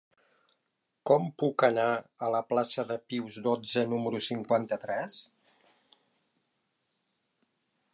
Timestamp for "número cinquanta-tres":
3.93-5.23